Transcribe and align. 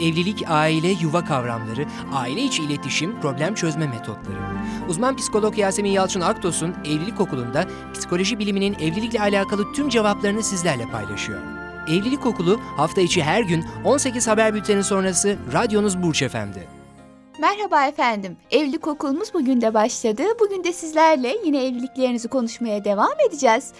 Evlilik, 0.00 0.44
aile, 0.48 0.88
yuva 0.88 1.24
kavramları, 1.24 1.86
aile 2.14 2.42
içi 2.42 2.62
iletişim, 2.62 3.20
problem 3.20 3.54
çözme 3.54 3.86
metotları. 3.86 4.38
Uzman 4.88 5.16
psikolog 5.16 5.58
Yasemin 5.58 5.90
Yalçın 5.90 6.20
Aktos'un 6.20 6.74
Evlilik 6.84 7.20
Okulu'nda 7.20 7.64
psikoloji 7.94 8.38
biliminin 8.38 8.74
evlilikle 8.74 9.20
alakalı 9.20 9.72
tüm 9.72 9.88
cevaplarını 9.88 10.42
sizlerle 10.42 10.84
paylaşıyor. 10.84 11.40
Evlilik 11.88 12.26
Okulu 12.26 12.60
hafta 12.76 13.00
içi 13.00 13.22
her 13.22 13.42
gün 13.42 13.64
18 13.84 14.28
haber 14.28 14.54
bülteni 14.54 14.84
sonrası 14.84 15.36
radyonuz 15.52 16.02
Burç 16.02 16.22
Efendi. 16.22 16.68
Merhaba 17.40 17.86
efendim. 17.86 18.36
Evlilik 18.50 18.86
okulumuz 18.86 19.34
bugün 19.34 19.60
de 19.60 19.74
başladı. 19.74 20.22
Bugün 20.40 20.64
de 20.64 20.72
sizlerle 20.72 21.36
yine 21.44 21.66
evliliklerinizi 21.66 22.28
konuşmaya 22.28 22.84
devam 22.84 23.20
edeceğiz. 23.28 23.72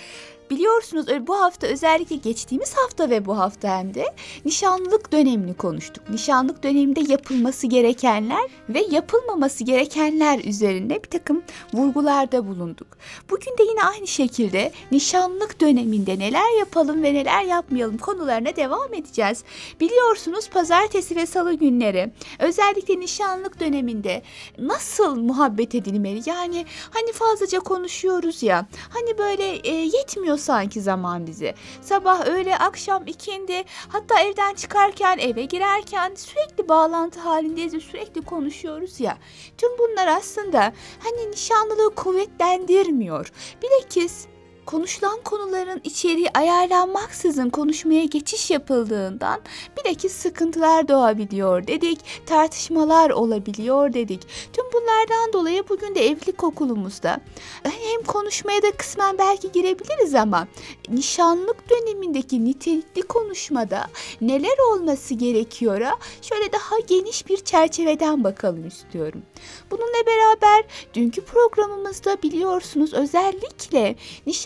Biliyorsunuz 0.51 1.07
bu 1.27 1.41
hafta 1.41 1.67
özellikle 1.67 2.17
geçtiğimiz 2.17 2.75
hafta 2.77 3.11
ve 3.11 3.27
bu 3.27 3.39
hafta 3.39 3.79
hem 3.79 3.95
de 3.95 4.05
nişanlılık 4.45 5.13
dönemini 5.13 5.55
konuştuk. 5.55 6.11
Nişanlık 6.11 6.63
döneminde 6.63 7.13
yapılması 7.13 7.67
gerekenler 7.67 8.51
ve 8.69 8.87
yapılmaması 8.91 9.65
gerekenler 9.65 10.45
üzerinde 10.45 10.95
bir 10.95 11.11
takım 11.11 11.43
vurgularda 11.75 12.47
bulunduk. 12.47 12.87
Bugün 13.31 13.59
de 13.59 13.63
yine 13.63 13.85
aynı 13.85 14.07
şekilde 14.07 14.73
nişanlık 14.93 15.61
döneminde 15.61 16.19
neler 16.19 16.59
yapalım 16.59 17.03
ve 17.03 17.15
neler 17.15 17.43
yapmayalım 17.45 17.99
konularına 17.99 18.57
devam 18.57 18.95
edeceğiz. 18.95 19.45
Biliyorsunuz 19.81 20.49
pazartesi 20.51 21.17
ve 21.17 21.27
salı 21.27 21.55
günleri 21.55 22.13
özellikle 22.39 23.01
nişanlık 23.01 23.61
döneminde 23.61 24.23
nasıl 24.59 25.17
muhabbet 25.17 25.75
edilmeli? 25.75 26.21
Yani 26.27 26.67
hani 26.91 27.13
fazlaca 27.13 27.61
konuşuyoruz 27.61 28.43
ya 28.43 28.67
hani 28.89 29.19
böyle 29.19 29.45
e, 29.57 29.75
yetmiyor 29.75 30.34
yetmiyor 30.35 30.39
sanki 30.39 30.81
zaman 30.81 31.27
bize. 31.27 31.55
Sabah, 31.83 32.27
öğle, 32.27 32.59
akşam, 32.59 33.07
ikindi 33.07 33.65
hatta 33.89 34.21
evden 34.21 34.55
çıkarken, 34.55 35.19
eve 35.19 35.45
girerken 35.45 36.15
sürekli 36.15 36.69
bağlantı 36.69 37.21
halindeyiz 37.21 37.75
ve 37.75 37.81
sürekli 37.81 38.23
konuşuyoruz 38.23 39.01
ya. 39.01 39.19
Tüm 39.59 39.71
bunlar 39.79 40.07
aslında 40.07 40.73
hani 41.03 41.31
nişanlılığı 41.31 41.95
kuvvetlendirmiyor. 41.95 43.33
Bilakis 43.63 44.27
konuşulan 44.67 45.21
konuların 45.25 45.81
içeriği 45.85 46.31
ayarlanmaksızın 46.35 47.51
konuşmaya 47.51 48.05
geçiş 48.05 48.51
yapıldığından 48.51 49.41
bilakis 49.77 50.13
sıkıntılar 50.13 50.89
doğabiliyor 50.89 51.67
dedik, 51.67 52.01
tartışmalar 52.27 53.11
olabiliyor 53.11 53.93
dedik. 53.93 54.21
Tüm 54.53 54.65
bunlardan 54.73 55.33
dolayı 55.33 55.69
bugün 55.69 55.95
de 55.95 56.07
evlilik 56.07 56.45
okulumuzda 56.45 57.21
hem 57.63 58.03
konuşmaya 58.07 58.63
da 58.63 58.71
kısmen 58.71 59.19
belki 59.19 59.53
girebiliriz 59.53 60.15
ama 60.15 60.49
nişanlık 60.89 61.71
dönemindeki 61.71 62.45
nitelikli 62.45 63.03
konuşmada 63.03 63.87
neler 64.21 64.73
olması 64.73 65.15
gerekiyor 65.15 65.75
şöyle 66.23 66.53
daha 66.53 66.79
geniş 66.87 67.29
bir 67.29 67.37
çerçeveden 67.37 68.25
bakalım 68.25 68.67
istiyorum. 68.67 69.23
Bununla 69.71 70.07
beraber 70.07 70.65
dünkü 70.95 71.25
programımızda 71.25 72.23
biliyorsunuz 72.23 72.95
özellikle 72.95 73.97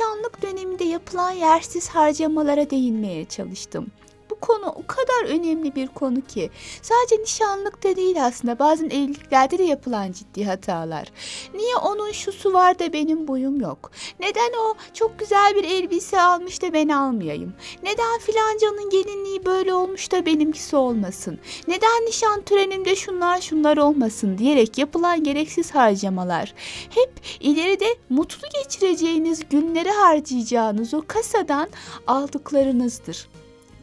nişanlık 0.09 0.43
döneminde 0.43 0.85
yapılan 0.85 1.31
yersiz 1.31 1.89
harcamalara 1.89 2.71
değinmeye 2.71 3.25
çalıştım 3.25 3.87
konu 4.35 4.67
o 4.67 4.87
kadar 4.87 5.25
önemli 5.25 5.75
bir 5.75 5.87
konu 5.87 6.21
ki. 6.21 6.51
Sadece 6.83 7.23
nişanlıkta 7.23 7.97
değil 7.97 8.27
aslında 8.27 8.59
bazen 8.59 8.91
evliliklerde 8.91 9.59
de 9.59 9.63
yapılan 9.63 10.13
ciddi 10.13 10.45
hatalar. 10.45 11.13
Niye 11.55 11.77
onun 11.77 12.13
şusu 12.13 12.53
var 12.53 12.79
da 12.79 12.93
benim 12.93 13.29
boyum 13.29 13.61
yok? 13.61 13.91
Neden 14.21 14.53
o 14.61 14.75
çok 14.95 15.19
güzel 15.19 15.55
bir 15.55 15.65
elbise 15.65 16.21
almış 16.21 16.63
da 16.63 16.73
ben 16.73 16.89
almayayım? 16.89 17.55
Neden 17.83 18.19
filancanın 18.19 18.91
gelinliği 18.91 19.47
böyle 19.47 19.75
olmuş 19.75 20.13
da 20.13 20.27
benimkisi 20.27 20.77
olmasın? 20.77 21.39
Neden 21.69 22.07
nişan 22.07 22.43
törenimde 22.43 22.97
şunlar 22.97 23.41
şunlar 23.41 23.77
olmasın 23.77 24.39
diyerek 24.39 24.79
yapılan 24.79 25.25
gereksiz 25.25 25.75
harcamalar. 25.75 26.55
Hep 26.91 27.13
ileride 27.41 27.97
mutlu 28.09 28.49
geçireceğiniz 28.63 29.49
günleri 29.49 29.91
harcayacağınız 29.91 30.95
o 30.95 31.03
kasadan 31.07 31.69
aldıklarınızdır 32.07 33.29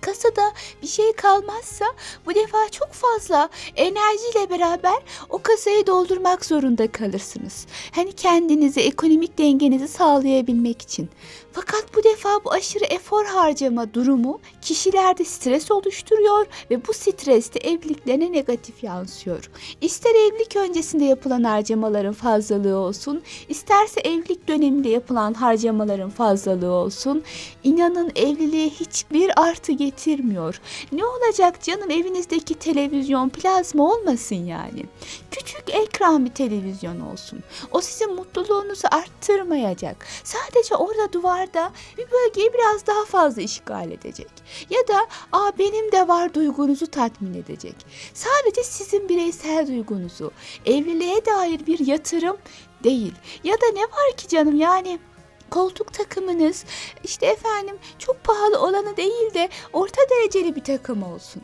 kasada 0.06 0.54
bir 0.82 0.88
şey 0.88 1.14
kalmazsa 1.14 1.86
bu 2.26 2.36
defa 2.36 2.70
çok 2.72 2.92
fazla 2.92 3.50
enerjiyle 3.76 4.50
beraber 4.50 4.98
o 5.30 5.42
kasayı 5.42 5.88
doldurmak 5.88 6.46
zorunda 6.46 6.92
kalırsınız. 6.92 7.66
Hani 7.92 8.12
kendinizi, 8.14 8.82
ekonomik 8.82 9.38
dengenizi 9.38 9.88
sağlayabilmek 9.88 10.82
için. 10.82 11.10
Fakat 11.52 11.86
bu 11.96 12.04
defa 12.04 12.30
bu 12.46 12.52
aşırı 12.52 12.86
efor 12.86 13.26
harcama 13.26 13.94
durumu 13.94 14.40
kişilerde 14.62 15.26
stres 15.26 15.72
oluşturuyor 15.72 16.46
ve 16.72 16.88
bu 16.88 16.94
stres 16.94 17.54
de 17.54 17.60
evliliklerine 17.60 18.32
negatif 18.32 18.84
yansıyor. 18.84 19.50
İster 19.82 20.12
evlilik 20.12 20.56
öncesinde 20.56 21.04
yapılan 21.04 21.44
harcamaların 21.44 22.14
fazlalığı 22.14 22.78
olsun, 22.78 23.22
isterse 23.50 24.02
evlilik 24.02 24.48
döneminde 24.48 24.90
yapılan 24.90 25.34
harcamaların 25.34 26.10
fazlalığı 26.10 26.72
olsun, 26.72 27.24
inanın 27.64 28.12
evliliğe 28.16 28.70
hiçbir 28.70 29.42
artı 29.42 29.72
getirmiyor. 29.72 29.95
Ne 30.92 31.06
olacak 31.06 31.64
canım 31.64 31.92
evinizdeki 31.92 32.56
televizyon 32.56 33.30
plazma 33.30 33.94
olmasın 33.94 34.36
yani. 34.36 34.86
Küçük 35.32 35.70
ekran 35.70 36.26
bir 36.26 36.32
televizyon 36.32 37.00
olsun. 37.00 37.40
O 37.72 37.82
sizin 37.82 38.16
mutluluğunuzu 38.16 38.88
arttırmayacak. 38.92 40.06
Sadece 40.24 40.76
orada 40.76 41.14
duvar 41.14 41.54
da 41.54 41.72
bir 41.98 42.08
bölgeyi 42.12 42.54
biraz 42.54 42.88
daha 42.88 43.06
fazla 43.06 43.42
işgal 43.42 43.92
edecek. 43.92 44.32
Ya 44.70 44.88
da 44.88 45.08
aa 45.32 45.52
benim 45.60 45.92
de 45.92 46.08
var 46.08 46.34
duygunuzu 46.34 46.88
tatmin 46.88 47.34
edecek. 47.34 47.76
Sadece 48.14 48.64
sizin 48.64 49.10
bireysel 49.10 49.68
duygunuzu, 49.68 50.32
evliliğe 50.66 51.26
dair 51.26 51.68
bir 51.68 51.88
yatırım 51.88 52.38
değil. 52.84 53.14
Ya 53.44 53.54
da 53.54 53.66
ne 53.74 53.82
var 53.82 54.18
ki 54.18 54.28
canım 54.28 54.56
yani 54.56 55.00
koltuk 55.50 55.94
takımınız 55.94 56.66
işte 57.04 57.26
efendim 57.26 57.78
çok 58.00 58.24
pahalı 58.24 58.60
olanı 58.60 58.98
değil 58.98 59.34
de 59.34 59.50
orta 59.74 60.02
dereceli 60.10 60.56
bir 60.56 60.64
takım 60.64 61.04
olsun. 61.04 61.42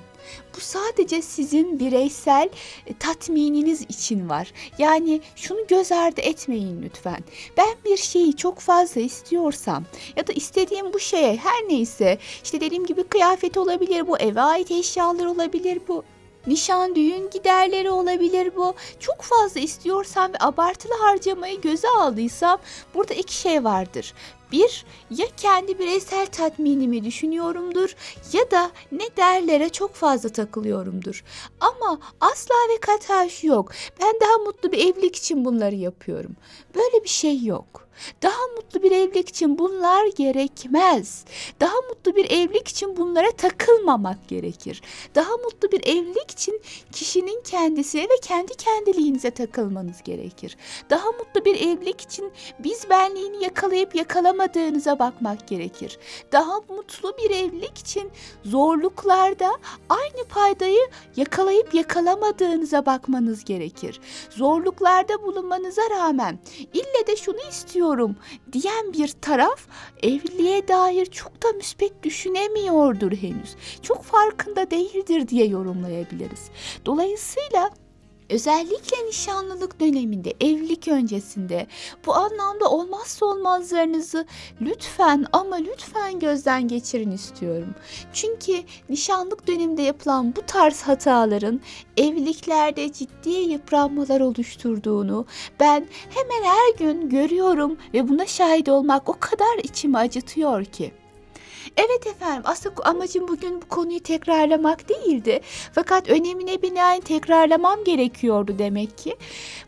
Bu 0.55 0.59
sadece 0.59 1.21
sizin 1.21 1.79
bireysel 1.79 2.49
e, 2.87 2.93
tatmininiz 2.93 3.81
için 3.81 4.29
var. 4.29 4.53
Yani 4.77 5.21
şunu 5.35 5.67
göz 5.67 5.91
ardı 5.91 6.21
etmeyin 6.21 6.81
lütfen. 6.81 7.19
Ben 7.57 7.75
bir 7.85 7.97
şeyi 7.97 8.35
çok 8.35 8.59
fazla 8.59 9.01
istiyorsam 9.01 9.83
ya 10.15 10.27
da 10.27 10.33
istediğim 10.33 10.93
bu 10.93 10.99
şeye 10.99 11.35
her 11.35 11.67
neyse 11.69 12.17
işte 12.43 12.61
dediğim 12.61 12.85
gibi 12.85 13.03
kıyafet 13.03 13.57
olabilir 13.57 14.07
bu, 14.07 14.17
eve 14.17 14.41
ait 14.41 14.71
eşyalar 14.71 15.25
olabilir 15.25 15.81
bu 15.87 16.03
nişan 16.47 16.95
düğün 16.95 17.29
giderleri 17.29 17.89
olabilir 17.89 18.55
bu. 18.55 18.73
Çok 18.99 19.21
fazla 19.21 19.59
istiyorsam 19.59 20.33
ve 20.33 20.37
abartılı 20.39 20.93
harcamayı 21.01 21.61
göze 21.61 21.87
aldıysam 21.99 22.59
burada 22.93 23.13
iki 23.13 23.35
şey 23.35 23.63
vardır. 23.63 24.13
Bir, 24.51 24.85
ya 25.09 25.25
kendi 25.37 25.79
bireysel 25.79 26.25
tatminimi 26.25 27.03
düşünüyorumdur 27.03 27.95
ya 28.33 28.51
da 28.51 28.71
ne 28.91 29.17
derlere 29.17 29.69
çok 29.69 29.93
fazla 29.93 30.29
takılıyorumdur. 30.29 31.23
Ama 31.59 31.99
asla 32.21 32.55
ve 32.73 32.79
kata 32.79 33.27
yok. 33.41 33.71
Ben 34.01 34.19
daha 34.21 34.37
mutlu 34.37 34.71
bir 34.71 34.77
evlilik 34.77 35.15
için 35.15 35.45
bunları 35.45 35.75
yapıyorum. 35.75 36.35
Böyle 36.75 37.03
bir 37.03 37.09
şey 37.09 37.43
yok. 37.43 37.91
Daha 38.21 38.47
mutlu 38.55 38.83
bir 38.83 38.91
evlilik 38.91 39.29
için 39.29 39.57
bunlar 39.57 40.05
gerekmez. 40.05 41.25
Daha 41.59 41.75
mutlu 41.89 42.15
bir 42.15 42.31
evlilik 42.31 42.67
için 42.67 42.97
bunlara 42.97 43.31
takılmamak 43.31 44.27
gerekir. 44.27 44.81
Daha 45.15 45.31
mutlu 45.37 45.71
bir 45.71 45.87
evlilik 45.87 46.31
için 46.31 46.61
kişinin 46.91 47.41
kendisine 47.43 48.03
ve 48.03 48.17
kendi 48.21 48.53
kendiliğinize 48.53 49.31
takılmanız 49.31 50.03
gerekir. 50.03 50.57
Daha 50.89 51.11
mutlu 51.11 51.45
bir 51.45 51.55
evlilik 51.55 52.01
için 52.01 52.31
biz 52.59 52.89
benliğini 52.89 53.43
yakalayıp 53.43 53.95
yakalamadığınıza 54.41 54.99
bakmak 54.99 55.47
gerekir. 55.47 55.97
Daha 56.31 56.59
mutlu 56.69 57.13
bir 57.17 57.29
evlilik 57.29 57.77
için 57.77 58.11
zorluklarda 58.43 59.51
aynı 59.89 60.27
paydayı 60.29 60.89
yakalayıp 61.15 61.73
yakalamadığınıza 61.73 62.85
bakmanız 62.85 63.43
gerekir. 63.43 63.99
Zorluklarda 64.29 65.23
bulunmanıza 65.23 65.81
rağmen 65.89 66.39
ille 66.73 67.07
de 67.07 67.15
şunu 67.15 67.39
istiyorum 67.49 68.15
diyen 68.51 68.93
bir 68.93 69.07
taraf 69.07 69.67
evliliğe 70.03 70.67
dair 70.67 71.05
çok 71.05 71.43
da 71.43 71.51
müspet 71.51 72.03
düşünemiyordur 72.03 73.11
henüz. 73.11 73.55
Çok 73.81 74.03
farkında 74.03 74.71
değildir 74.71 75.27
diye 75.27 75.45
yorumlayabiliriz. 75.45 76.49
Dolayısıyla 76.85 77.69
Özellikle 78.31 79.07
nişanlılık 79.07 79.79
döneminde, 79.79 80.33
evlilik 80.41 80.87
öncesinde 80.87 81.67
bu 82.05 82.15
anlamda 82.15 82.69
olmazsa 82.69 83.25
olmazlarınızı 83.25 84.25
lütfen 84.61 85.25
ama 85.33 85.55
lütfen 85.55 86.19
gözden 86.19 86.67
geçirin 86.67 87.11
istiyorum. 87.11 87.75
Çünkü 88.13 88.63
nişanlık 88.89 89.47
döneminde 89.47 89.81
yapılan 89.81 90.35
bu 90.35 90.41
tarz 90.41 90.81
hataların 90.81 91.61
evliliklerde 91.97 92.93
ciddi 92.93 93.29
yıpranmalar 93.29 94.21
oluşturduğunu 94.21 95.25
ben 95.59 95.87
hemen 96.09 96.49
her 96.49 96.75
gün 96.77 97.09
görüyorum 97.09 97.77
ve 97.93 98.09
buna 98.09 98.25
şahit 98.25 98.69
olmak 98.69 99.09
o 99.09 99.15
kadar 99.19 99.57
içimi 99.63 99.97
acıtıyor 99.97 100.65
ki. 100.65 101.00
Evet 101.77 102.07
efendim 102.07 102.41
aslında 102.45 102.83
amacım 102.83 103.27
bugün 103.27 103.61
bu 103.61 103.67
konuyu 103.67 103.99
tekrarlamak 103.99 104.89
değildi. 104.89 105.39
Fakat 105.73 106.09
önemine 106.09 106.61
binaen 106.61 107.01
tekrarlamam 107.01 107.83
gerekiyordu 107.83 108.55
demek 108.59 108.97
ki. 108.97 109.15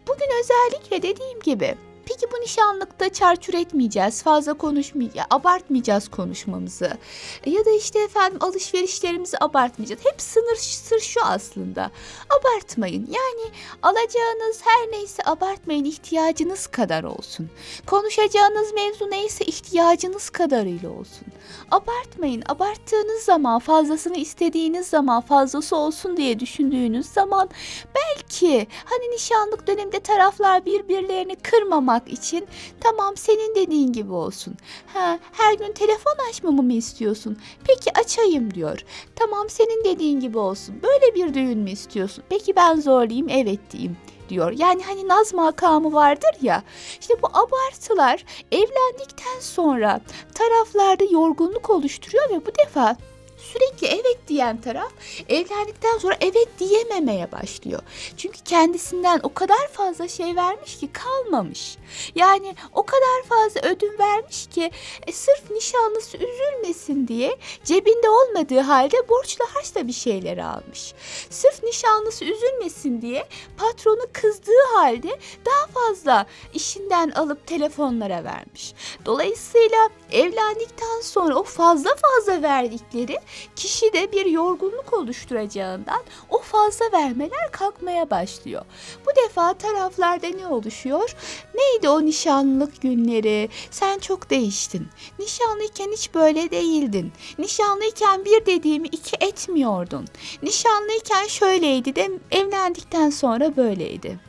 Bugün 0.08 0.28
özellikle 0.40 1.02
dediğim 1.02 1.40
gibi 1.40 1.76
Peki 2.06 2.32
bu 2.32 2.42
nişanlıkta 2.42 3.10
çarçur 3.10 3.54
etmeyeceğiz, 3.54 4.24
fazla 4.24 4.54
konuşmayacağız, 4.54 5.28
abartmayacağız 5.30 6.08
konuşmamızı. 6.08 6.98
Ya 7.46 7.66
da 7.66 7.70
işte 7.70 8.00
efendim 8.00 8.38
alışverişlerimizi 8.42 9.38
abartmayacağız. 9.42 10.06
Hep 10.06 10.22
sınır 10.22 10.56
sır 10.56 11.00
şu 11.00 11.26
aslında. 11.26 11.92
Abartmayın. 12.40 13.08
Yani 13.08 13.52
alacağınız 13.84 14.62
her 14.66 14.92
neyse 14.92 15.24
abartmayın 15.26 15.86
ihtiyacınız 15.86 16.68
kadar 16.68 17.04
olsun. 17.04 17.50
Konuşacağınız 17.86 18.74
mevzu 18.74 19.12
neyse 19.12 19.46
ihtiyacınız 19.46 20.30
kadarıyla 20.30 20.90
olsun. 20.90 21.28
Abartmayın. 21.72 22.44
Abarttığınız 22.50 23.24
zaman, 23.24 23.60
fazlasını 23.60 24.18
istediğiniz 24.18 24.88
zaman, 24.88 25.22
fazlası 25.22 25.76
olsun 25.76 26.18
diye 26.18 26.40
düşündüğünüz 26.40 27.06
zaman 27.06 27.50
belki 27.96 28.68
hani 28.86 29.12
nişanlık 29.12 29.68
döneminde 29.68 30.00
taraflar 30.00 30.66
birbirlerini 30.66 31.36
kırmamak 31.94 32.10
için 32.10 32.48
tamam 32.80 33.18
senin 33.18 33.56
dediğin 33.56 33.94
gibi 33.94 34.14
olsun. 34.14 34.56
Ha, 34.94 35.20
her 35.32 35.54
gün 35.54 35.72
telefon 35.74 36.16
açmamı 36.30 36.64
mı 36.64 36.74
istiyorsun? 36.74 37.38
Peki 37.68 38.00
açayım 38.00 38.54
diyor. 38.54 38.80
Tamam 39.16 39.50
senin 39.50 39.84
dediğin 39.84 40.20
gibi 40.20 40.38
olsun. 40.38 40.76
Böyle 40.84 41.16
bir 41.16 41.34
düğün 41.34 41.60
mü 41.60 41.72
istiyorsun? 41.72 42.24
Peki 42.30 42.56
ben 42.56 42.82
zorlayayım 42.82 43.30
evet 43.30 43.60
diyeyim 43.72 43.98
diyor. 44.30 44.52
Yani 44.58 44.84
hani 44.84 45.08
naz 45.08 45.34
makamı 45.34 45.94
vardır 45.94 46.36
ya. 46.42 46.64
İşte 47.00 47.14
bu 47.22 47.28
abartılar 47.28 48.26
evlendikten 48.52 49.40
sonra 49.40 50.02
taraflarda 50.34 51.04
yorgunluk 51.12 51.70
oluşturuyor 51.70 52.30
ve 52.30 52.46
bu 52.46 52.52
defa 52.66 52.98
sürekli 53.44 53.88
evet 53.88 54.18
diyen 54.28 54.62
taraf 54.62 54.92
evlendikten 55.30 55.98
sonra 55.98 56.18
evet 56.22 56.48
diyememeye 56.60 57.32
başlıyor. 57.32 57.82
Çünkü 58.18 58.40
kendisinden 58.46 59.20
o 59.24 59.34
kadar 59.34 59.68
fazla 59.72 60.08
şey 60.08 60.36
vermiş 60.36 60.80
ki 60.80 60.90
kalmamış. 60.94 61.78
Yani 62.16 62.56
o 62.74 62.84
kadar 62.84 63.24
fazla 63.30 63.70
ödün 63.70 64.00
vermiş 64.00 64.48
ki 64.48 64.72
e, 65.08 65.12
sırf 65.12 65.52
nişanlısı 65.52 66.18
üzülmesin 66.18 67.08
diye 67.08 67.38
cebinde 67.64 68.10
olmadığı 68.10 68.60
halde 68.60 69.10
borçla 69.10 69.46
harçla 69.54 69.88
bir 69.88 69.94
şeyler 69.94 70.38
almış. 70.38 70.94
Sırf 71.30 71.64
nişanlısı 71.64 72.26
üzülmesin 72.26 73.02
diye 73.02 73.28
patronu 73.58 74.08
kızdığı 74.14 74.64
halde 74.76 75.20
daha 75.46 75.68
fazla 75.68 76.26
işinden 76.54 77.10
alıp 77.10 77.48
telefonlara 77.48 78.24
vermiş. 78.24 78.74
Dolayısıyla 79.06 79.90
evlendikten 80.12 81.02
sonra 81.02 81.36
o 81.36 81.44
fazla 81.44 81.90
fazla 81.96 82.42
verdikleri 82.42 83.18
kişide 83.56 84.12
bir 84.12 84.26
yorgunluk 84.26 84.94
oluşturacağından 84.94 86.04
o 86.30 86.40
fazla 86.40 86.86
vermeler 86.94 87.52
kalkmaya 87.52 88.10
başlıyor. 88.10 88.66
Bu 89.06 89.10
defa 89.24 89.54
taraflarda 89.54 90.28
ne 90.28 90.48
oluşuyor? 90.48 91.16
Neydi 91.56 91.90
o 91.90 92.06
nişanlılık 92.06 92.82
günleri? 92.82 93.50
Sen 93.72 94.00
çok 94.00 94.30
değiştin. 94.30 94.88
Nişanlıyken 95.20 95.92
hiç 95.92 96.14
böyle 96.14 96.52
değildin. 96.52 97.12
Nişanlıyken 97.38 98.26
bir 98.26 98.46
dediğimi 98.46 98.88
iki 98.88 99.16
etmiyordun. 99.20 100.08
Nişanlıyken 100.44 101.28
şöyleydi 101.28 101.96
de 101.96 102.10
evlendikten 102.32 103.10
sonra 103.10 103.58
böyleydi. 103.58 104.20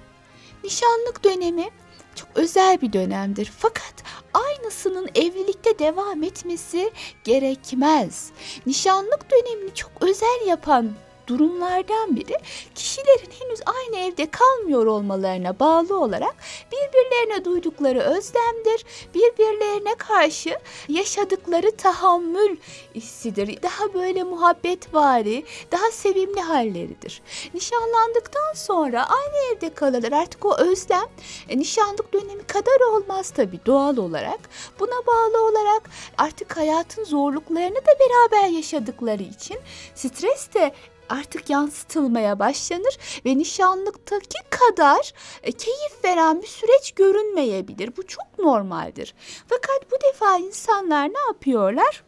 Nişanlık 0.64 1.24
dönemi 1.24 1.70
çok 2.14 2.28
özel 2.34 2.80
bir 2.80 2.92
dönemdir. 2.92 3.52
Fakat 3.58 3.94
aynısının 4.34 5.08
evlilikte 5.14 5.78
devam 5.78 6.22
etmesi 6.22 6.90
gerekmez. 7.24 8.30
Nişanlık 8.66 9.26
dönemini 9.30 9.74
çok 9.74 9.92
özel 10.00 10.46
yapan 10.46 10.92
durumlardan 11.26 12.16
biri 12.16 12.38
kişilerin 12.74 13.30
henüz 13.40 13.60
aynı 13.66 14.06
evde 14.06 14.30
kalmıyor 14.30 14.86
olmalarına 14.86 15.58
bağlı 15.58 16.00
olarak 16.00 16.34
birbirlerine 16.72 17.44
duydukları 17.44 18.00
özlemdir. 18.00 18.84
Birbirlerine 19.14 19.94
karşı 19.94 20.58
yaşadıkları 20.88 21.76
tahammül 21.76 22.56
hissidir. 22.94 23.62
Daha 23.62 23.94
böyle 23.94 24.22
muhabbetvari, 24.22 25.44
daha 25.72 25.90
sevimli 25.90 26.40
halleridir. 26.40 27.22
Nişanlandıktan 27.54 28.52
sonra 28.54 29.06
aynı 29.08 29.54
evde 29.54 29.74
kalırlar. 29.74 30.12
Artık 30.12 30.44
o 30.44 30.56
özlem 30.56 31.06
e, 31.48 31.58
nişanlık 31.58 32.12
dönemi 32.12 32.42
kadar 32.46 32.80
olmaz 32.92 33.30
tabii 33.30 33.60
doğal 33.66 33.96
olarak. 33.96 34.40
Buna 34.80 35.06
bağlı 35.06 35.46
olarak 35.46 35.90
artık 36.18 36.56
hayatın 36.56 37.04
zorluklarını 37.04 37.76
da 37.76 37.92
beraber 38.00 38.48
yaşadıkları 38.48 39.22
için 39.22 39.58
stres 39.94 40.54
de 40.54 40.74
artık 41.08 41.50
yansıtılmaya 41.50 42.38
başlanır 42.38 42.98
ve 43.26 43.38
nişanlıktaki 43.38 44.38
kadar 44.50 45.12
e, 45.42 45.52
keyif 45.52 46.04
veren 46.04 46.42
bir 46.42 46.46
süreç 46.46 46.92
görünmeyebilir. 46.92 47.96
Bu 47.96 48.06
çok 48.06 48.38
normaldir. 48.38 49.14
Fakat 49.46 49.92
bu 49.92 49.96
defa 50.12 50.38
insanlar 50.38 51.08
ne 51.08 51.20
yapıyorlar? 51.28 52.04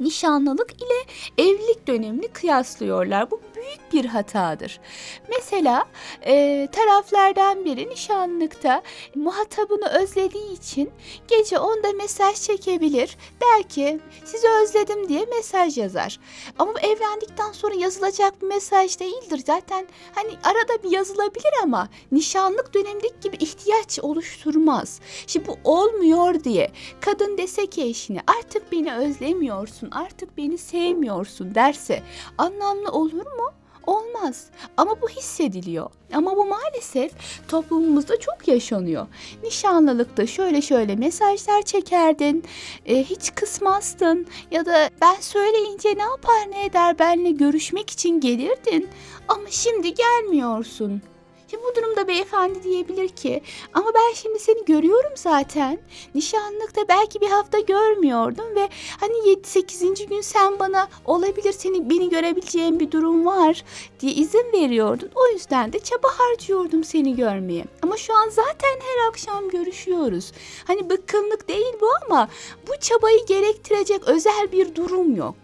nişanlılık 0.00 0.72
ile 0.82 1.04
evlilik 1.38 1.86
dönemini 1.86 2.28
kıyaslıyorlar. 2.28 3.30
Bu 3.30 3.40
büyük 3.60 3.92
bir 3.92 4.04
hatadır. 4.04 4.80
Mesela 5.28 5.84
e, 6.26 6.68
taraflardan 6.72 7.64
biri 7.64 7.88
nişanlıkta 7.88 8.82
muhatabını 9.14 9.88
özlediği 9.88 10.52
için 10.52 10.90
gece 11.28 11.58
onda 11.58 11.92
mesaj 11.92 12.36
çekebilir. 12.36 13.16
Der 13.40 13.68
ki 13.68 14.00
sizi 14.24 14.48
özledim 14.62 15.08
diye 15.08 15.24
mesaj 15.36 15.78
yazar. 15.78 16.20
Ama 16.58 16.74
bu 16.74 16.78
evlendikten 16.78 17.52
sonra 17.52 17.74
yazılacak 17.74 18.42
bir 18.42 18.46
mesaj 18.46 19.00
değildir. 19.00 19.42
Zaten 19.46 19.86
hani 20.14 20.30
arada 20.44 20.82
bir 20.82 20.90
yazılabilir 20.90 21.52
ama 21.62 21.88
nişanlık 22.12 22.74
dönemindeki 22.74 23.20
gibi 23.22 23.36
ihtiyaç 23.36 23.98
oluşturmaz. 23.98 25.00
Şimdi 25.26 25.46
bu 25.46 25.58
olmuyor 25.64 26.44
diye 26.44 26.72
kadın 27.00 27.38
dese 27.38 27.66
ki 27.66 27.82
eşine 27.82 28.20
artık 28.38 28.72
beni 28.72 28.94
özlemiyorsun, 28.94 29.90
artık 29.90 30.36
beni 30.36 30.58
sevmiyorsun 30.58 31.54
derse 31.54 32.02
anlamlı 32.38 32.90
olur 32.92 33.26
mu? 33.26 33.49
Olmaz. 33.86 34.46
Ama 34.76 35.02
bu 35.02 35.08
hissediliyor. 35.08 35.90
Ama 36.14 36.36
bu 36.36 36.44
maalesef 36.46 37.12
toplumumuzda 37.48 38.20
çok 38.20 38.48
yaşanıyor. 38.48 39.06
Nişanlılıkta 39.42 40.26
şöyle 40.26 40.62
şöyle 40.62 40.96
mesajlar 40.96 41.62
çekerdin, 41.62 42.44
e, 42.86 43.04
hiç 43.04 43.34
kısmazdın 43.34 44.26
ya 44.50 44.66
da 44.66 44.90
ben 45.00 45.20
söyleyince 45.20 45.88
ne 45.96 46.02
yapar 46.02 46.50
ne 46.50 46.64
eder 46.64 46.98
benle 46.98 47.30
görüşmek 47.30 47.90
için 47.90 48.20
gelirdin 48.20 48.88
ama 49.28 49.50
şimdi 49.50 49.94
gelmiyorsun. 49.94 51.02
Şimdi 51.50 51.62
bu 51.64 51.74
durumda 51.76 52.08
beyefendi 52.08 52.62
diyebilir 52.62 53.08
ki 53.08 53.42
ama 53.72 53.90
ben 53.94 54.14
şimdi 54.14 54.38
seni 54.38 54.64
görüyorum 54.64 55.12
zaten. 55.14 55.78
Nişanlıkta 56.14 56.88
belki 56.88 57.20
bir 57.20 57.28
hafta 57.28 57.60
görmüyordum 57.60 58.54
ve 58.56 58.68
hani 59.00 59.12
7-8. 59.12 60.08
gün 60.08 60.20
sen 60.20 60.58
bana 60.58 60.88
olabilir 61.04 61.52
seni 61.52 61.90
beni 61.90 62.10
görebileceğin 62.10 62.80
bir 62.80 62.90
durum 62.90 63.26
var 63.26 63.64
diye 64.00 64.12
izin 64.12 64.52
veriyordun. 64.52 65.10
O 65.14 65.26
yüzden 65.32 65.72
de 65.72 65.78
çaba 65.78 66.08
harcıyordum 66.08 66.84
seni 66.84 67.16
görmeye. 67.16 67.64
Ama 67.82 67.96
şu 67.96 68.14
an 68.14 68.28
zaten 68.28 68.80
her 68.80 69.08
akşam 69.08 69.48
görüşüyoruz. 69.48 70.32
Hani 70.64 70.90
bıkkınlık 70.90 71.48
değil 71.48 71.74
bu 71.80 71.88
ama 72.06 72.28
bu 72.68 72.72
çabayı 72.80 73.26
gerektirecek 73.26 74.08
özel 74.08 74.52
bir 74.52 74.74
durum 74.74 75.16
yok. 75.16 75.34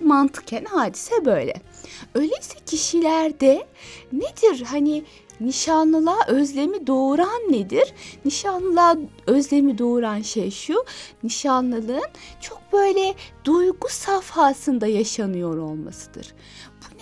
Mantıken 0.00 0.64
hadise 0.64 1.24
böyle. 1.24 1.54
Öyleyse 2.14 2.58
kişilerde 2.66 3.66
nedir 4.12 4.62
hani 4.62 5.04
nişanlılığa 5.40 6.26
özlemi 6.26 6.86
doğuran 6.86 7.52
nedir? 7.52 7.94
Nişanlılığa 8.24 8.96
özlemi 9.26 9.78
doğuran 9.78 10.22
şey 10.22 10.50
şu. 10.50 10.84
Nişanlılığın 11.22 12.08
çok 12.40 12.58
böyle 12.72 13.14
duygu 13.44 13.88
safhasında 13.88 14.86
yaşanıyor 14.86 15.58
olmasıdır. 15.58 16.34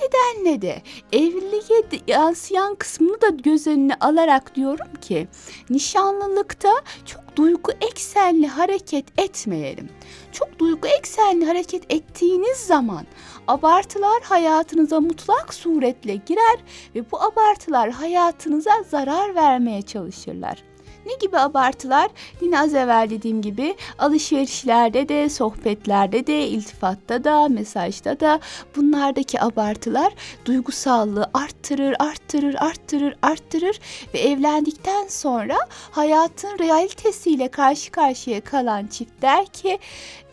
Nedenle 0.06 0.62
de 0.62 0.82
evliliğe 1.12 2.02
yansıyan 2.06 2.74
kısmını 2.74 3.20
da 3.20 3.28
göz 3.28 3.66
önüne 3.66 3.94
alarak 4.00 4.54
diyorum 4.54 4.94
ki 5.00 5.28
nişanlılıkta 5.70 6.72
çok 7.06 7.36
duygu 7.36 7.72
eksenli 7.80 8.46
hareket 8.46 9.20
etmeyelim. 9.20 9.88
Çok 10.32 10.58
duygu 10.58 10.88
eksenli 10.88 11.46
hareket 11.46 11.92
ettiğiniz 11.92 12.56
zaman 12.56 13.06
abartılar 13.46 14.22
hayatınıza 14.22 15.00
mutlak 15.00 15.54
suretle 15.54 16.14
girer 16.14 16.58
ve 16.94 17.10
bu 17.10 17.22
abartılar 17.22 17.90
hayatınıza 17.90 18.72
zarar 18.90 19.34
vermeye 19.34 19.82
çalışırlar. 19.82 20.62
Ne 21.06 21.12
gibi 21.20 21.38
abartılar? 21.38 22.10
Yine 22.40 22.60
az 22.60 22.74
evvel 22.74 23.10
dediğim 23.10 23.42
gibi 23.42 23.76
alışverişlerde 23.98 25.08
de, 25.08 25.28
sohbetlerde 25.28 26.26
de, 26.26 26.48
iltifatta 26.48 27.24
da, 27.24 27.48
mesajda 27.48 28.20
da 28.20 28.40
bunlardaki 28.76 29.42
abartılar 29.42 30.12
duygusallığı 30.44 31.30
arttırır, 31.34 31.96
arttırır, 31.98 32.54
arttırır, 32.54 33.16
arttırır 33.22 33.80
ve 34.14 34.18
evlendikten 34.18 35.06
sonra 35.08 35.56
hayatın 35.90 36.58
realitesiyle 36.58 37.48
karşı 37.48 37.90
karşıya 37.90 38.40
kalan 38.40 38.86
çift 38.86 39.22
der 39.22 39.46
ki 39.46 39.78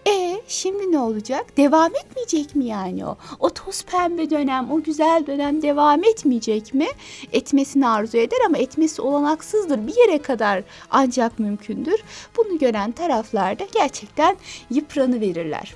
E 0.08 0.42
şimdi 0.48 0.92
ne 0.92 1.00
olacak? 1.00 1.58
Devam 1.58 1.92
etmeyecek 1.96 2.56
mi 2.56 2.66
yani 2.66 3.06
o? 3.06 3.18
O 3.40 3.50
toz 3.50 3.84
pembe 3.84 4.30
dönem, 4.30 4.72
o 4.72 4.84
güzel 4.84 5.24
dönem 5.28 5.62
devam 5.62 6.04
etmeyecek 6.04 6.74
mi? 6.74 6.88
Etmesini 7.32 7.88
arzu 7.88 8.18
eder 8.18 8.38
ama 8.46 8.58
etmesi 8.58 9.02
olanaksızdır. 9.02 9.88
Bir 9.88 9.96
yere 9.98 10.22
kadar 10.22 10.64
ancak 10.92 11.40
mümkündür. 11.40 12.04
Bunu 12.38 12.58
gören 12.58 12.92
taraflar 12.92 13.60
da 13.60 13.64
gerçekten 13.74 14.38
yıpranı 14.70 15.22
verirler. 15.22 15.74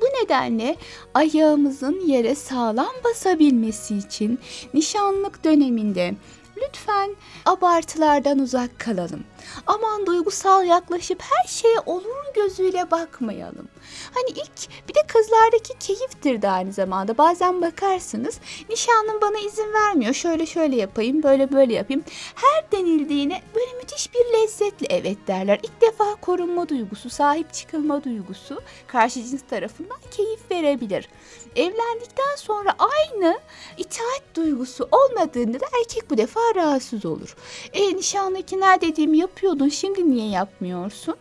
Bu 0.00 0.06
nedenle 0.22 0.76
ayağımızın 1.14 2.00
yere 2.06 2.34
sağlam 2.34 2.92
basabilmesi 3.04 3.96
için 3.96 4.38
nişanlık 4.74 5.44
döneminde 5.44 6.14
lütfen 6.62 7.16
abartılardan 7.46 8.38
uzak 8.38 8.78
kalalım. 8.78 9.24
Aman 9.66 10.06
duygusal 10.06 10.64
yaklaşıp 10.64 11.22
her 11.22 11.48
şeye 11.48 11.80
olur 11.86 12.34
gözüyle 12.34 12.90
bakmayalım. 12.90 13.68
Hani 14.14 14.30
ilk 14.30 14.88
bir 14.88 14.94
de 14.94 15.00
kızlardaki 15.06 15.78
keyiftir 15.80 16.42
de 16.42 16.48
aynı 16.48 16.72
zamanda. 16.72 17.18
Bazen 17.18 17.62
bakarsınız 17.62 18.40
nişanlım 18.70 19.20
bana 19.22 19.38
izin 19.38 19.72
vermiyor. 19.72 20.14
Şöyle 20.14 20.46
şöyle 20.46 20.76
yapayım, 20.76 21.22
böyle 21.22 21.52
böyle 21.52 21.74
yapayım. 21.74 22.04
Her 22.34 22.72
denildiğine 22.72 23.42
böyle 23.54 23.72
müthiş 23.78 24.14
bir 24.14 24.32
lezzetle 24.32 24.86
evet 24.90 25.18
derler. 25.26 25.60
İlk 25.62 25.80
defa 25.80 26.14
korunma 26.14 26.68
duygusu, 26.68 27.10
sahip 27.10 27.52
çıkılma 27.52 28.04
duygusu 28.04 28.62
karşı 28.86 29.24
cins 29.24 29.42
tarafından 29.50 29.98
keyif 30.10 30.50
verebilir. 30.50 31.08
Evlendikten 31.56 32.36
sonra 32.36 32.74
aynı 32.78 33.40
itaat 33.78 34.22
duygusu 34.34 34.88
olmadığında 34.92 35.60
da 35.60 35.66
erkek 35.80 36.10
bu 36.10 36.16
defa 36.16 36.40
rahatsız 36.54 37.06
olur. 37.06 37.36
E 37.72 37.96
nişanlıkiler 37.96 38.80
dediğimi 38.80 39.18
yapıyordun 39.18 39.68
şimdi 39.68 40.10
niye 40.10 40.28
yapmıyorsun? 40.28 41.16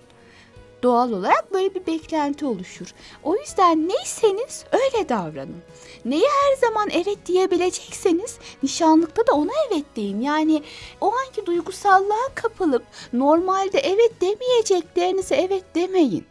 Doğal 0.84 1.12
olarak 1.12 1.54
böyle 1.54 1.76
bir 1.76 1.86
beklenti 1.86 2.46
oluşur. 2.46 2.94
O 3.24 3.36
yüzden 3.36 3.90
neyseniz 3.90 4.66
öyle 4.72 5.10
davranın. 5.10 5.62
Neye 6.06 6.28
her 6.28 6.68
zaman 6.68 6.90
evet 6.90 7.26
diyebilecekseniz 7.26 8.38
nişanlıkta 8.64 9.28
da 9.28 9.32
ona 9.32 9.52
evet 9.72 9.86
deyin. 9.96 10.22
Yani 10.22 10.64
o 11.02 11.14
anki 11.16 11.46
duygusallığa 11.46 12.28
kapılıp 12.36 12.84
normalde 13.14 13.80
evet 13.80 14.22
demeyeceklerinize 14.22 15.36
evet 15.36 15.64
demeyin. 15.76 16.26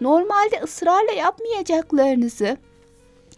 Normalde 0.00 0.60
ısrarla 0.62 1.12
yapmayacaklarınızı 1.12 2.56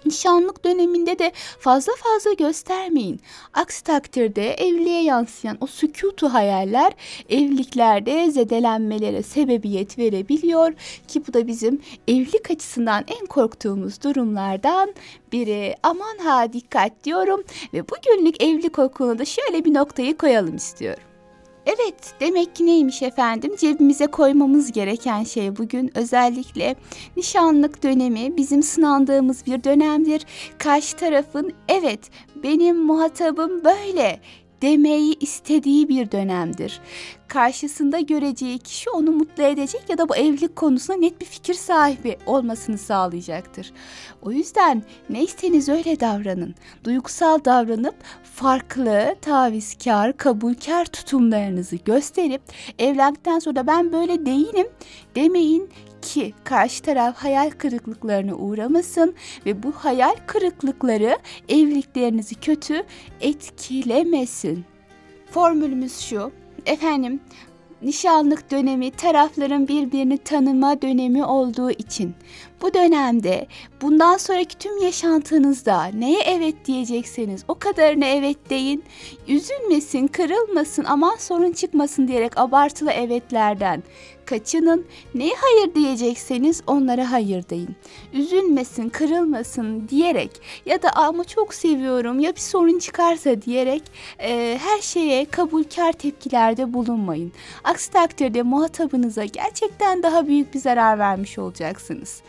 Nişanlık 0.07 0.65
döneminde 0.65 1.19
de 1.19 1.33
fazla 1.61 1.93
fazla 1.97 2.33
göstermeyin. 2.33 3.21
Aksi 3.55 3.85
takdirde 3.85 4.55
evliliğe 4.55 5.03
yansıyan 5.03 5.59
o 5.61 5.67
sükutu 5.67 6.29
hayaller 6.29 6.93
evliliklerde 7.29 8.31
zedelenmelere 8.31 9.23
sebebiyet 9.23 9.99
verebiliyor 9.99 10.73
ki 11.09 11.23
bu 11.29 11.35
da 11.35 11.47
bizim 11.47 11.81
evlilik 12.09 12.51
açısından 12.51 13.05
en 13.21 13.27
korktuğumuz 13.27 14.03
durumlardan 14.03 14.95
biri. 15.33 15.75
Aman 15.83 16.19
ha 16.19 16.53
dikkat 16.53 17.05
diyorum 17.05 17.45
ve 17.75 17.83
bugünlük 17.89 18.43
evlilik 18.43 18.79
okuluna 18.79 19.19
da 19.19 19.25
şöyle 19.25 19.65
bir 19.65 19.75
noktayı 19.75 20.17
koyalım 20.17 20.57
istiyorum. 20.57 21.03
Evet, 21.67 22.15
demek 22.21 22.57
ki 22.57 22.67
neymiş 22.67 23.03
efendim? 23.03 23.57
Cebimize 23.57 24.07
koymamız 24.07 24.73
gereken 24.73 25.25
şey 25.25 25.57
bugün 25.57 25.99
özellikle 25.99 26.77
nişanlık 27.17 27.83
dönemi 27.83 28.37
bizim 28.37 28.63
sınandığımız 28.63 29.47
bir 29.47 29.65
dönemdir. 29.65 30.27
Karşı 30.59 30.97
tarafın 30.97 31.53
evet 31.69 32.01
benim 32.43 32.77
muhatabım 32.77 33.65
böyle 33.65 34.21
demeyi 34.63 35.19
istediği 35.21 35.89
bir 35.89 36.13
dönemdir. 36.13 36.81
Karşısında 37.29 38.01
göreceği 38.01 38.59
kişi 38.59 38.91
onu 38.91 39.11
mutlu 39.11 39.43
edecek 39.43 39.83
ya 39.89 39.99
da 39.99 40.09
bu 40.09 40.17
evlilik 40.17 40.57
konusunda 40.57 40.99
net 40.99 41.21
bir 41.21 41.27
fikir 41.27 41.55
sahibi 41.55 42.17
olmasını 42.27 42.79
sağlayacaktır. 42.79 43.73
O 44.23 44.33
yüzden 44.33 44.83
neyseniz 45.11 45.69
öyle 45.69 46.01
davranın. 46.01 46.55
Duygusal 46.85 47.45
davranıp 47.45 47.95
farklı, 48.35 49.17
tavizkar, 49.23 50.17
kabulkar 50.17 50.85
tutumlarınızı 50.85 51.77
gösterip 51.77 52.43
evlendikten 52.79 53.39
sonra 53.39 53.67
ben 53.67 53.93
böyle 53.93 54.27
değilim 54.27 54.67
demeyin 55.17 55.71
ki 56.03 56.35
karşı 56.45 56.83
taraf 56.83 57.17
hayal 57.17 57.51
kırıklıklarına 57.51 58.35
uğramasın 58.35 59.15
ve 59.47 59.63
bu 59.63 59.73
hayal 59.73 60.15
kırıklıkları 60.27 61.19
evliliklerinizi 61.49 62.35
kötü 62.35 62.83
etkilemesin. 63.21 64.65
Formülümüz 65.31 65.99
şu. 65.99 66.33
Efendim, 66.67 67.21
nişanlık 67.83 68.51
dönemi 68.51 68.91
tarafların 68.91 69.69
birbirini 69.69 70.19
tanıma 70.19 70.83
dönemi 70.83 71.25
olduğu 71.25 71.71
için 71.71 72.15
bu 72.63 72.75
dönemde 72.75 73.47
bundan 73.83 74.17
sonraki 74.17 74.59
tüm 74.59 74.83
yaşantınızda 74.83 75.85
neye 75.85 76.21
evet 76.21 76.55
diyecekseniz 76.67 77.45
o 77.49 77.55
kadarına 77.55 78.07
evet 78.07 78.51
deyin. 78.51 78.85
Üzülmesin, 79.29 80.07
kırılmasın, 80.07 80.85
aman 80.85 81.17
sorun 81.17 81.53
çıkmasın 81.53 82.09
diyerek 82.09 82.39
abartılı 82.39 82.91
evetlerden 82.91 83.83
kaçının. 84.27 84.87
Neye 85.15 85.35
hayır 85.41 85.75
diyecekseniz 85.75 86.63
onlara 86.67 87.13
hayır 87.13 87.49
deyin. 87.49 87.77
Üzülmesin, 88.13 88.89
kırılmasın 88.89 89.89
diyerek 89.89 90.31
ya 90.67 90.83
da 90.83 90.91
ama 90.91 91.25
çok 91.25 91.55
seviyorum 91.55 92.21
ya 92.21 92.35
bir 92.35 92.41
sorun 92.41 92.79
çıkarsa 92.79 93.43
diyerek 93.43 93.83
e, 94.19 94.59
her 94.63 94.81
şeye 94.81 95.25
kabulkar 95.25 95.93
tepkilerde 95.93 96.75
bulunmayın. 96.75 97.33
Aksi 97.65 97.91
takdirde 97.91 98.43
muhatabınıza 98.43 99.25
gerçekten 99.25 100.03
daha 100.03 100.27
büyük 100.27 100.55
bir 100.55 100.59
zarar 100.59 100.99
vermiş 100.99 101.39
olacaksınız. 101.39 102.23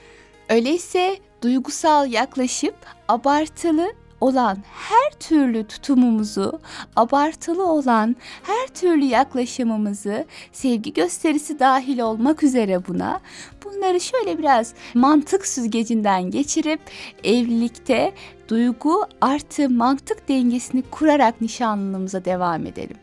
Öyleyse 0.50 1.18
duygusal 1.42 2.12
yaklaşıp 2.12 2.76
abartılı 3.08 3.94
olan 4.22 4.58
her 4.74 5.20
türlü 5.20 5.68
tutumumuzu, 5.68 6.60
abartılı 6.96 7.72
olan 7.72 8.16
her 8.44 8.68
türlü 8.68 9.06
yaklaşımımızı, 9.06 10.26
sevgi 10.52 10.94
gösterisi 10.94 11.60
dahil 11.60 12.00
olmak 12.00 12.44
üzere 12.44 12.88
buna, 12.88 13.20
bunları 13.64 14.00
şöyle 14.00 14.38
biraz 14.38 14.74
mantık 14.94 15.48
süzgecinden 15.48 16.32
geçirip 16.32 16.80
evlilikte 17.24 18.14
duygu 18.48 19.06
artı 19.22 19.70
mantık 19.70 20.30
dengesini 20.30 20.82
kurarak 20.82 21.42
nişanlılığımıza 21.42 22.26
devam 22.26 22.66
edelim. 22.66 22.98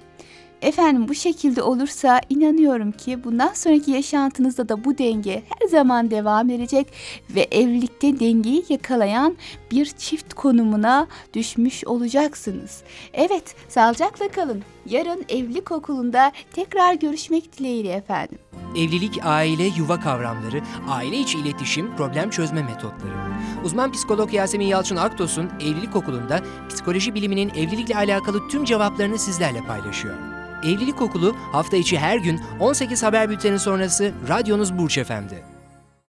Efendim 0.65 1.09
bu 1.09 1.15
şekilde 1.15 1.63
olursa 1.63 2.21
inanıyorum 2.29 2.93
ki 2.93 3.25
bundan 3.25 3.53
sonraki 3.55 3.91
yaşantınızda 3.91 4.69
da 4.69 4.85
bu 4.85 4.99
denge 4.99 5.43
her 5.49 5.69
zaman 5.69 6.11
devam 6.11 6.51
edecek 6.51 6.87
ve 7.31 7.49
evlilikte 7.51 8.21
dengeyi 8.21 8.65
yakalayan 8.69 9.37
bir 9.71 9.87
çift 9.87 10.35
konumuna 10.35 11.07
düşmüş 11.35 11.85
olacaksınız. 11.85 12.83
Evet, 13.13 13.55
sağlıcakla 13.69 14.29
kalın. 14.29 14.63
Yarın 14.87 15.25
evlilik 15.29 15.73
okulunda 15.73 16.33
tekrar 16.53 16.95
görüşmek 16.95 17.59
dileğiyle 17.59 17.93
efendim. 17.93 18.39
Evlilik, 18.77 19.21
aile, 19.25 19.65
yuva 19.79 20.01
kavramları, 20.01 20.61
aile 20.89 21.19
içi 21.19 21.39
iletişim, 21.39 21.97
problem 21.97 22.31
çözme 22.31 22.63
metotları. 22.63 23.15
Uzman 23.65 23.93
psikolog 23.93 24.35
Yasemin 24.35 24.67
Yalçın 24.67 24.97
Aktos'un 24.97 25.51
Evlilik 25.61 25.97
Okulu'nda 25.97 26.41
psikoloji 26.69 27.15
biliminin 27.15 27.49
evlilikle 27.49 27.97
alakalı 27.97 28.49
tüm 28.49 28.65
cevaplarını 28.65 29.19
sizlerle 29.19 29.61
paylaşıyor. 29.61 30.34
Evlilik 30.65 31.03
Okulu 31.03 31.37
hafta 31.53 31.77
içi 31.77 31.99
her 31.99 32.17
gün 32.17 32.41
18 32.61 33.03
haber 33.03 33.31
bülteni 33.31 33.59
sonrası 33.59 34.13
radyonuz 34.29 34.79
Burç 34.79 34.99
Efendi. 34.99 35.54